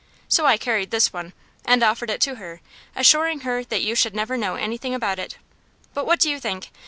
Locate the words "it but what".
5.19-6.19